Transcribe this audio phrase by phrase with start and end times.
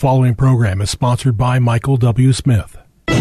[0.00, 2.32] following program is sponsored by Michael W.
[2.32, 2.78] Smith.
[3.06, 3.14] The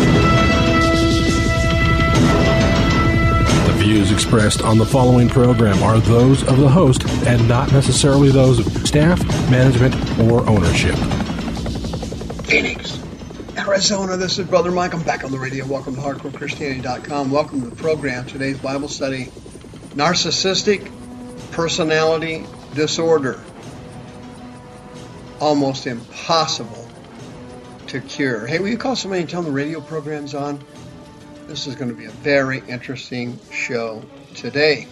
[3.75, 8.65] views expressed on the following program are those of the host and not necessarily those
[8.65, 9.21] of staff,
[9.52, 10.96] management, or ownership.
[12.46, 12.98] Phoenix,
[13.57, 14.16] Arizona.
[14.16, 14.93] This is Brother Mike.
[14.93, 15.68] I'm back on the radio.
[15.68, 17.30] Welcome to HardcoreChristianity.com.
[17.30, 18.25] Welcome to the program.
[18.25, 19.25] Today's Bible study
[19.96, 20.89] Narcissistic
[21.52, 23.43] Personality Disorder
[25.39, 26.87] almost impossible
[27.88, 28.45] to cure.
[28.45, 30.63] Hey, will you call somebody and tell them the radio program's on?
[31.47, 34.03] This is going to be a very interesting show
[34.35, 34.88] today.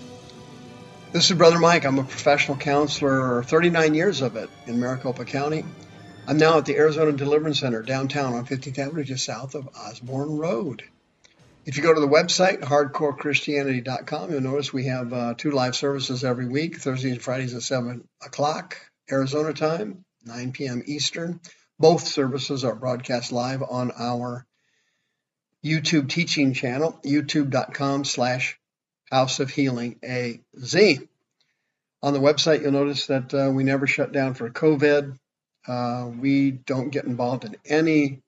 [1.11, 1.85] This is Brother Mike.
[1.85, 5.63] I'm a professional counselor, 39 years of it in Maricopa County.
[6.27, 10.37] I'm now at the Arizona Deliverance Center downtown on 15th Avenue, just south of Osborn
[10.37, 10.83] Road.
[11.65, 16.23] If you go to the website, hardcorechristianity.com, you'll notice we have uh, two live services
[16.23, 18.77] every week, Thursdays and Fridays at 7 o'clock
[19.11, 20.83] Arizona time, 9 p.m.
[20.85, 21.39] Eastern.
[21.79, 24.45] Both services are broadcast live on our
[25.65, 28.59] YouTube teaching channel, youtube.com slash
[29.11, 30.75] House of Healing AZ.
[32.03, 35.17] On the website, you'll notice that uh, we never shut down for COVID.
[35.67, 38.21] Uh, we don't get involved in any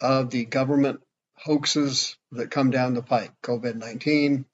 [0.00, 1.00] of the government
[1.34, 4.44] hoaxes that come down the pike COVID 19,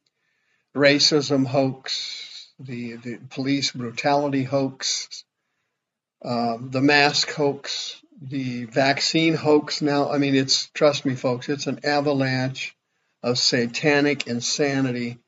[0.77, 5.25] racism hoax, the, the police brutality hoax,
[6.25, 10.11] um, the mask hoax, the vaccine hoax now.
[10.11, 12.77] I mean, it's, trust me, folks, it's an avalanche
[13.23, 15.19] of satanic insanity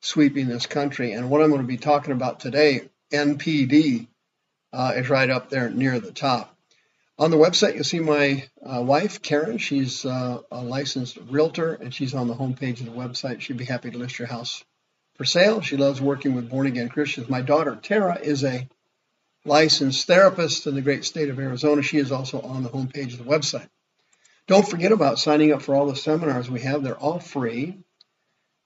[0.00, 1.12] sweeping this country.
[1.12, 4.08] And what I'm going to be talking about today, NPD,
[4.72, 6.56] uh, is right up there near the top.
[7.18, 9.58] On the website, you'll see my uh, wife, Karen.
[9.58, 13.40] She's uh, a licensed realtor, and she's on the homepage of the website.
[13.40, 14.64] She'd be happy to list your house
[15.14, 15.60] for sale.
[15.60, 17.28] She loves working with born again Christians.
[17.28, 18.66] My daughter, Tara, is a
[19.44, 21.82] licensed therapist in the great state of Arizona.
[21.82, 23.68] She is also on the homepage of the website.
[24.46, 26.82] Don't forget about signing up for all the seminars we have.
[26.82, 27.78] They're all free.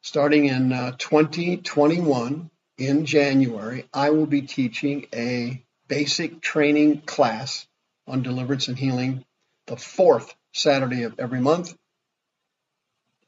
[0.02, 7.66] Starting in uh, 2021 in January, I will be teaching a basic training class
[8.06, 9.24] on deliverance and healing
[9.66, 11.74] the fourth Saturday of every month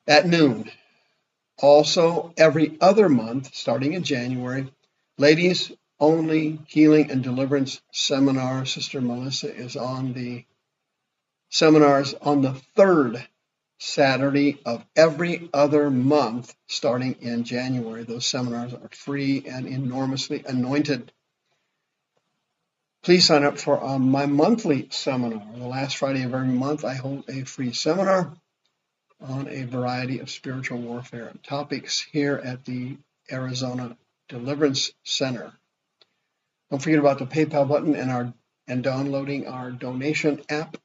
[0.06, 0.70] at noon.
[1.58, 4.72] Also, every other month, starting in January,
[5.18, 8.64] ladies only healing and deliverance seminar.
[8.64, 10.44] Sister Melissa is on the
[11.50, 13.26] seminars on the third
[13.78, 18.02] Saturday of every other month starting in January.
[18.04, 21.12] Those seminars are free and enormously anointed.
[23.02, 25.46] Please sign up for uh, my monthly seminar.
[25.56, 28.32] The last Friday of every month, I hold a free seminar
[29.20, 32.96] on a variety of spiritual warfare topics here at the
[33.30, 33.96] Arizona
[34.28, 35.52] Deliverance Center.
[36.70, 38.32] Don't forget about the PayPal button and our
[38.66, 40.76] and downloading our donation app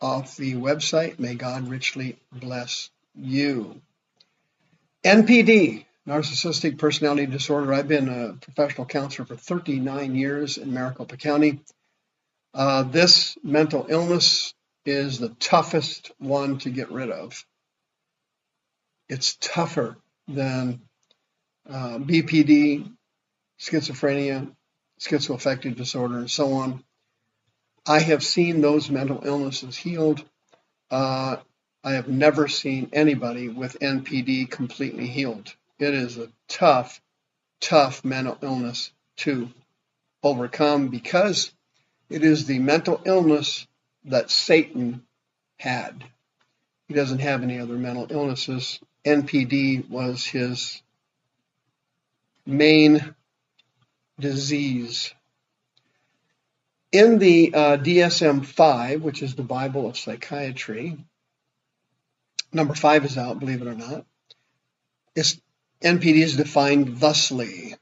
[0.00, 1.18] off the website.
[1.18, 3.80] May God richly bless you.
[5.04, 7.74] NPD, narcissistic personality disorder.
[7.74, 11.60] I've been a professional counselor for 39 years in Maricopa County.
[12.54, 14.54] Uh, this mental illness
[14.86, 17.44] is the toughest one to get rid of.
[19.08, 19.96] It's tougher
[20.28, 20.82] than
[21.68, 22.90] uh, BPD,
[23.60, 24.54] schizophrenia,
[25.04, 26.82] schizoaffective disorder, and so on.
[27.86, 30.24] I have seen those mental illnesses healed.
[30.90, 31.36] Uh,
[31.82, 35.54] I have never seen anybody with NPD completely healed.
[35.78, 37.00] It is a tough,
[37.60, 39.50] tough mental illness to
[40.22, 41.52] overcome because
[42.08, 43.66] it is the mental illness
[44.06, 45.02] that Satan
[45.58, 46.04] had.
[46.88, 48.80] He doesn't have any other mental illnesses.
[49.04, 50.82] NPD was his
[52.46, 53.14] main
[54.18, 55.12] disease.
[56.92, 60.96] In the uh, DSM 5, which is the Bible of Psychiatry,
[62.52, 64.06] number 5 is out, believe it or not.
[65.16, 65.40] It's,
[65.82, 67.74] NPD is defined thusly.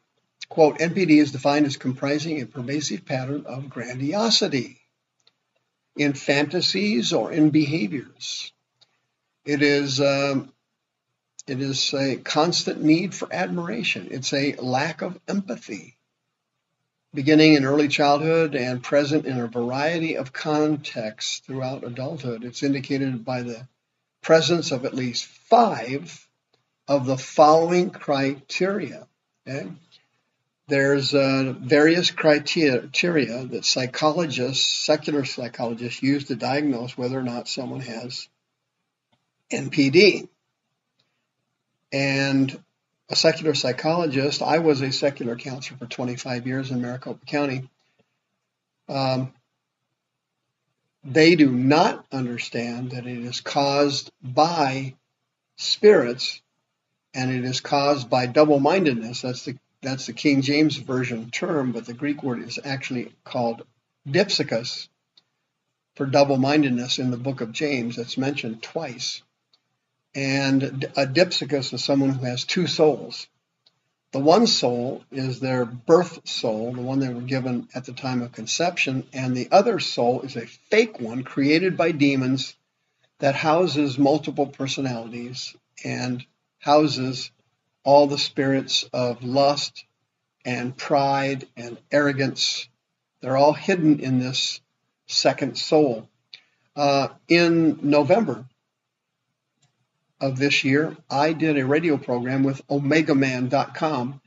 [0.48, 4.80] Quote, NPD is defined as comprising a pervasive pattern of grandiosity
[5.96, 8.52] in fantasies or in behaviors.
[9.44, 10.52] It is um,
[11.46, 14.08] it is a constant need for admiration.
[14.10, 15.96] It's a lack of empathy
[17.14, 22.44] beginning in early childhood and present in a variety of contexts throughout adulthood.
[22.44, 23.66] It's indicated by the
[24.22, 26.26] presence of at least five
[26.88, 29.06] of the following criteria.
[29.46, 29.68] Okay?
[30.68, 37.80] There's uh, various criteria that psychologists, secular psychologists, use to diagnose whether or not someone
[37.80, 38.28] has
[39.52, 40.28] NPD.
[41.92, 42.58] And
[43.08, 44.42] a secular psychologist.
[44.42, 47.68] I was a secular counselor for 25 years in Maricopa County.
[48.88, 49.32] Um,
[51.04, 54.94] they do not understand that it is caused by
[55.56, 56.40] spirits
[57.14, 59.22] and it is caused by double-mindedness.
[59.22, 63.66] That's the that's the King James version term, but the Greek word is actually called
[64.08, 64.88] dipsychos
[65.96, 67.96] for double-mindedness in the book of James.
[67.96, 69.22] That's mentioned twice.
[70.14, 73.26] And a dipsychos is someone who has two souls.
[74.12, 78.20] The one soul is their birth soul, the one they were given at the time
[78.20, 82.54] of conception, and the other soul is a fake one created by demons
[83.20, 86.26] that houses multiple personalities and
[86.58, 87.30] houses
[87.84, 89.84] all the spirits of lust
[90.44, 92.68] and pride and arrogance.
[93.20, 94.60] They're all hidden in this
[95.06, 96.08] second soul.
[96.76, 98.44] Uh, in November,
[100.22, 104.20] of this year, I did a radio program with OmegaMan.com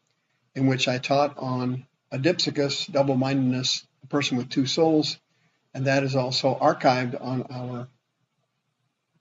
[0.53, 5.17] in which I taught on adipsychos, double mindedness, a person with two souls,
[5.73, 7.87] and that is also archived on our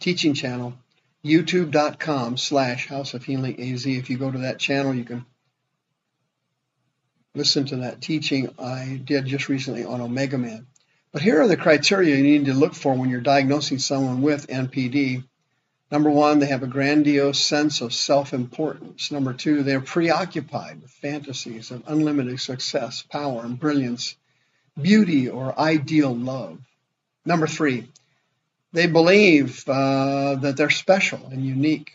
[0.00, 0.74] teaching channel,
[1.24, 3.86] youtube.com slash House of Healing AZ.
[3.86, 5.24] If you go to that channel, you can
[7.36, 10.66] listen to that teaching I did just recently on Omega Man.
[11.12, 14.48] But here are the criteria you need to look for when you're diagnosing someone with
[14.48, 15.22] NPD
[15.94, 19.12] Number one, they have a grandiose sense of self importance.
[19.12, 24.16] Number two, they're preoccupied with fantasies of unlimited success, power, and brilliance,
[24.82, 26.58] beauty or ideal love.
[27.24, 27.86] Number three,
[28.72, 31.92] they believe uh, that they're special and unique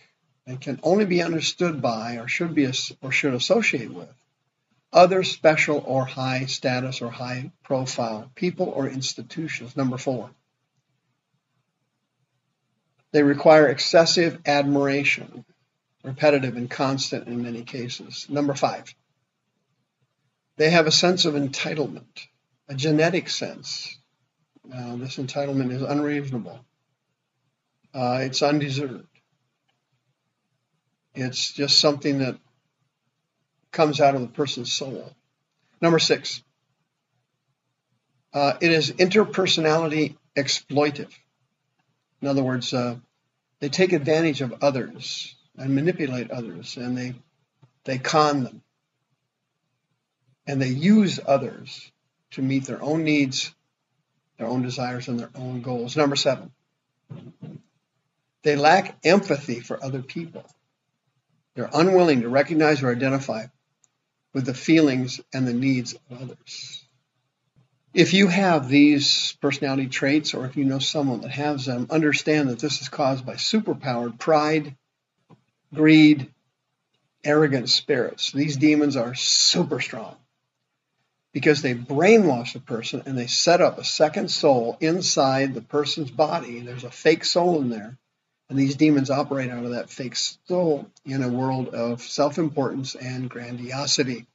[0.47, 4.07] and can only be understood by or should be or should associate with
[4.93, 9.75] other special or high status or high profile people or institutions.
[9.75, 10.29] Number four,
[13.11, 15.45] they require excessive admiration,
[16.03, 18.27] repetitive and constant in many cases.
[18.29, 18.93] Number five,
[20.57, 22.27] they have a sense of entitlement,
[22.67, 23.97] a genetic sense.
[24.71, 26.59] Uh, this entitlement is unreasonable.
[27.93, 29.07] Uh, it's undeserved.
[31.15, 32.37] It's just something that
[33.71, 35.11] comes out of the person's soul.
[35.81, 36.43] Number six,
[38.33, 41.11] uh, it is interpersonality exploitive.
[42.21, 42.97] In other words, uh,
[43.59, 47.15] they take advantage of others and manipulate others, and they
[47.85, 48.61] they con them,
[50.47, 51.91] and they use others
[52.31, 53.53] to meet their own needs,
[54.37, 55.97] their own desires, and their own goals.
[55.97, 56.51] Number seven,
[58.43, 60.45] they lack empathy for other people.
[61.55, 63.47] They're unwilling to recognize or identify
[64.33, 66.83] with the feelings and the needs of others.
[67.93, 72.49] If you have these personality traits, or if you know someone that has them, understand
[72.49, 74.75] that this is caused by superpowered pride,
[75.73, 76.31] greed,
[77.23, 78.31] arrogant spirits.
[78.31, 80.15] These demons are super strong
[81.31, 86.11] because they brainwash a person and they set up a second soul inside the person's
[86.11, 86.59] body.
[86.59, 87.97] There's a fake soul in there.
[88.49, 92.95] And these demons operate out of that fake soul in a world of self importance
[92.95, 94.25] and grandiosity.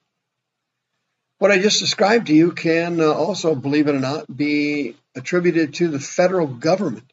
[1.45, 5.75] What I just described to you can uh, also, believe it or not, be attributed
[5.75, 7.13] to the federal government.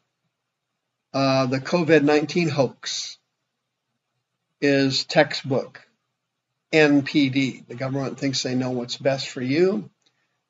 [1.12, 3.18] Uh, the COVID 19 hoax
[4.62, 5.86] is textbook
[6.72, 7.66] NPD.
[7.66, 9.90] The government thinks they know what's best for you,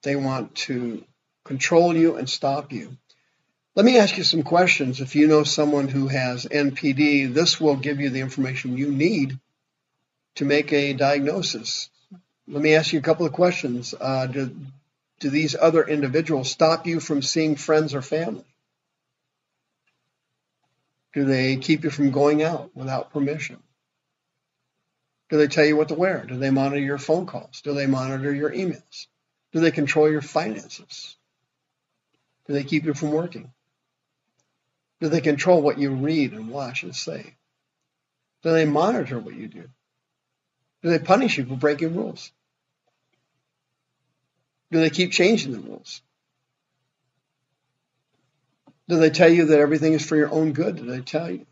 [0.04, 1.04] they want to
[1.42, 2.96] control you and stop you.
[3.74, 5.00] Let me ask you some questions.
[5.00, 9.40] If you know someone who has NPD, this will give you the information you need
[10.36, 11.90] to make a diagnosis.
[12.48, 13.94] Let me ask you a couple of questions.
[13.98, 14.54] Uh, do,
[15.20, 18.44] do these other individuals stop you from seeing friends or family?
[21.12, 23.62] Do they keep you from going out without permission?
[25.30, 26.24] Do they tell you what to wear?
[26.26, 27.60] Do they monitor your phone calls?
[27.62, 29.06] Do they monitor your emails?
[29.52, 31.16] Do they control your finances?
[32.46, 33.52] Do they keep you from working?
[35.00, 37.34] Do they control what you read and watch and say?
[38.42, 39.68] Do they monitor what you do?
[40.82, 42.32] Do they punish you for breaking rules?
[44.70, 46.02] Do they keep changing the rules?
[48.88, 50.76] Do they tell you that everything is for your own good?
[50.76, 51.46] Do they tell you?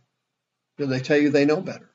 [0.78, 1.88] Do they tell you they know better?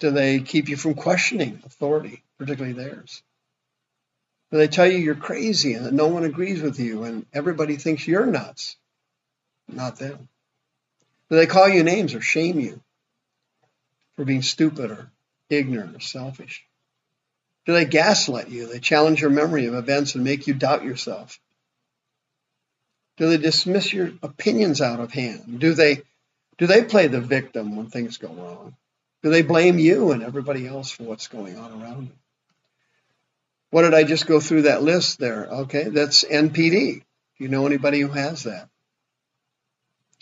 [0.00, 3.22] Do they keep you from questioning authority, particularly theirs?
[4.50, 7.76] Do they tell you you're crazy and that no one agrees with you and everybody
[7.76, 8.76] thinks you're nuts?
[9.66, 10.28] Not them.
[11.30, 12.82] Do they call you names or shame you
[14.14, 15.10] for being stupid or
[15.52, 16.64] ignorant or selfish?
[17.66, 18.66] Do they gaslight you?
[18.66, 21.38] They challenge your memory of events and make you doubt yourself?
[23.18, 25.60] Do they dismiss your opinions out of hand?
[25.60, 26.02] Do they
[26.58, 28.76] do they play the victim when things go wrong?
[29.22, 32.12] Do they blame you and everybody else for what's going on around them?
[33.70, 35.46] What did I just go through that list there?
[35.46, 37.00] Okay, that's NPD.
[37.00, 37.04] Do
[37.38, 38.68] you know anybody who has that?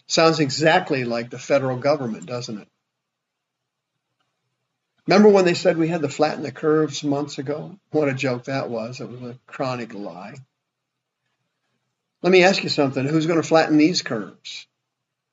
[0.06, 2.68] Sounds exactly like the federal government, doesn't it?
[5.10, 7.76] Remember when they said we had to flatten the curves months ago?
[7.90, 9.00] What a joke that was.
[9.00, 10.36] It was a chronic lie.
[12.22, 13.04] Let me ask you something.
[13.04, 14.68] Who's going to flatten these curves?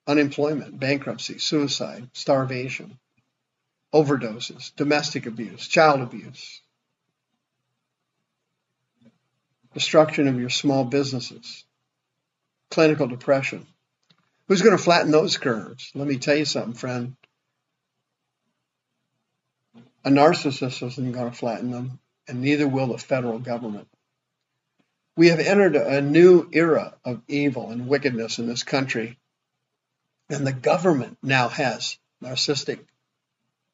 [0.08, 2.98] Unemployment, bankruptcy, suicide, starvation,
[3.94, 6.60] overdoses, domestic abuse, child abuse,
[9.76, 11.66] destruction of your small businesses,
[12.72, 13.68] clinical depression.
[14.48, 15.92] Who's going to flatten those curves?
[15.94, 17.16] Let me tell you something, friend.
[20.08, 22.00] A narcissist isn't going to flatten them,
[22.30, 23.90] and neither will the federal government.
[25.18, 29.18] We have entered a new era of evil and wickedness in this country,
[30.30, 32.80] and the government now has narcissistic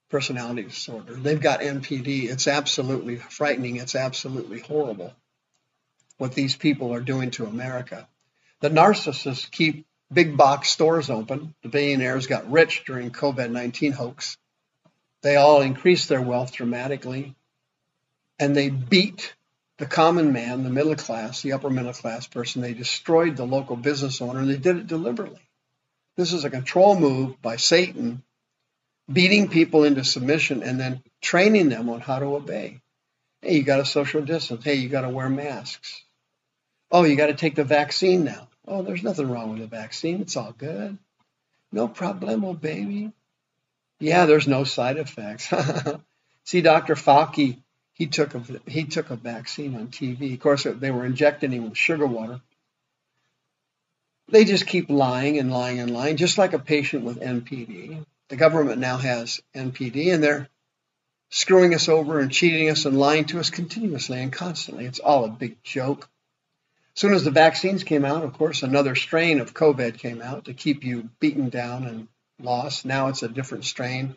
[0.09, 1.13] personality disorder.
[1.13, 2.31] They've got NPD.
[2.31, 3.75] It's absolutely frightening.
[3.75, 5.13] It's absolutely horrible
[6.17, 8.07] what these people are doing to America.
[8.59, 11.53] The narcissists keep big box stores open.
[11.61, 14.35] The billionaires got rich during COVID-19 hoax.
[15.23, 17.33] They all increased their wealth dramatically
[18.37, 19.33] and they beat
[19.77, 22.61] the common man, the middle class, the upper middle class person.
[22.61, 25.41] They destroyed the local business owner and they did it deliberately.
[26.17, 28.21] This is a control move by Satan,
[29.11, 32.81] beating people into submission and then training them on how to obey.
[33.41, 34.63] Hey, you got to social distance.
[34.63, 36.03] Hey, you got to wear masks.
[36.91, 38.49] Oh, you got to take the vaccine now.
[38.67, 40.21] Oh, there's nothing wrong with the vaccine.
[40.21, 40.97] It's all good.
[41.71, 43.11] No problemo, oh, baby.
[44.03, 45.49] Yeah, there's no side effects.
[46.43, 46.95] See, Dr.
[46.95, 47.59] Fauci,
[47.93, 50.33] he took a he took a vaccine on TV.
[50.33, 52.41] Of course, they were injecting him with sugar water.
[54.27, 58.05] They just keep lying and lying and lying, just like a patient with NPD.
[58.27, 60.49] The government now has NPD, and they're
[61.29, 64.85] screwing us over and cheating us and lying to us continuously and constantly.
[64.85, 66.09] It's all a big joke.
[66.93, 70.45] As soon as the vaccines came out, of course, another strain of COVID came out
[70.45, 72.07] to keep you beaten down and
[72.39, 72.85] lost.
[72.85, 74.15] Now it's a different strain.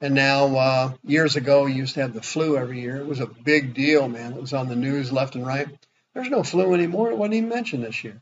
[0.00, 2.96] And now, uh, years ago, you used to have the flu every year.
[2.96, 4.32] It was a big deal, man.
[4.32, 5.68] It was on the news left and right.
[6.12, 7.12] There's no flu anymore.
[7.12, 8.20] It wasn't even mentioned this year.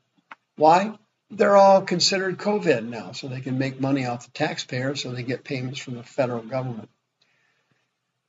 [0.56, 0.98] Why?
[1.30, 5.22] They're all considered COVID now, so they can make money off the taxpayer, so they
[5.22, 6.90] get payments from the federal government.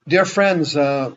[0.08, 1.14] Dear friends, uh,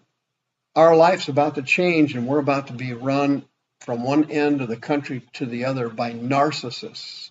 [0.75, 3.45] our life's about to change, and we're about to be run
[3.81, 7.31] from one end of the country to the other by narcissists,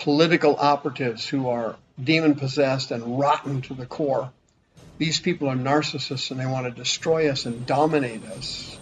[0.00, 4.30] political operatives who are demon possessed and rotten to the core.
[4.98, 8.78] These people are narcissists and they want to destroy us and dominate us.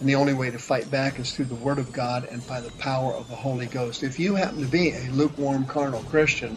[0.00, 2.60] And the only way to fight back is through the Word of God and by
[2.60, 4.02] the power of the Holy Ghost.
[4.02, 6.56] If you happen to be a lukewarm carnal Christian,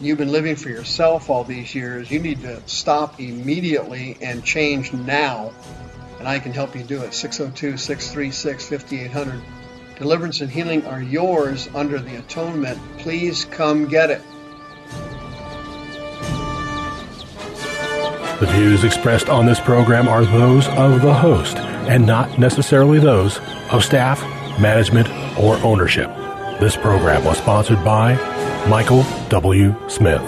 [0.00, 4.92] you've been living for yourself all these years, you need to stop immediately and change
[4.92, 5.52] now
[6.24, 7.12] and I can help you do it.
[7.12, 9.42] 602 636 5800.
[9.98, 12.78] Deliverance and healing are yours under the atonement.
[12.98, 14.20] Please come get it.
[18.40, 23.38] The views expressed on this program are those of the host and not necessarily those
[23.70, 24.20] of staff,
[24.60, 25.08] management,
[25.38, 26.08] or ownership.
[26.58, 28.14] This program was sponsored by
[28.68, 29.74] Michael W.
[29.88, 30.22] Smith.